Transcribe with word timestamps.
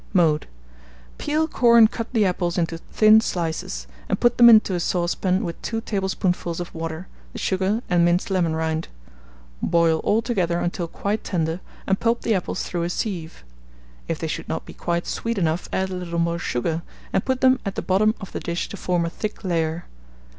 Mode. 0.13 0.47
Peel, 1.19 1.47
core, 1.47 1.77
and 1.77 1.91
cut 1.91 2.11
the 2.11 2.25
apples 2.25 2.57
into 2.57 2.79
thin 2.79 3.21
slices, 3.21 3.85
and 4.09 4.19
put 4.19 4.37
them 4.39 4.49
into 4.49 4.73
a 4.73 4.79
saucepan 4.79 5.43
with 5.45 5.61
2 5.61 5.79
tablespoonfuls 5.81 6.59
of 6.59 6.73
water, 6.73 7.07
the 7.33 7.37
sugar, 7.37 7.83
and 7.87 8.03
minced 8.03 8.31
lemon 8.31 8.55
rind. 8.55 8.87
Boil 9.61 9.99
all 9.99 10.23
together 10.23 10.59
until 10.59 10.87
quite 10.87 11.23
tender, 11.23 11.61
and 11.85 11.99
pulp 11.99 12.21
the 12.21 12.33
apples 12.33 12.63
through 12.63 12.81
a 12.81 12.89
sieve; 12.89 13.43
if 14.07 14.17
they 14.17 14.25
should 14.25 14.49
not 14.49 14.65
be 14.65 14.73
quite 14.73 15.05
sweet 15.05 15.37
enough, 15.37 15.69
add 15.71 15.91
a 15.91 15.95
little 15.95 16.17
more 16.17 16.39
sugar, 16.39 16.81
and 17.13 17.23
put 17.23 17.41
them 17.41 17.59
at 17.63 17.75
the 17.75 17.83
bottom 17.83 18.15
of 18.19 18.31
the 18.31 18.39
dish 18.39 18.69
to 18.69 18.77
form 18.77 19.05
a 19.05 19.09
thick 19.11 19.43
layer. 19.43 19.85